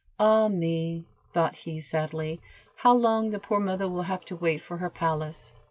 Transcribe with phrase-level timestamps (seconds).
[0.19, 2.41] "Ah, me!" thought he, sadly,
[2.75, 5.53] "how long the poor mother will have to wait for her palace."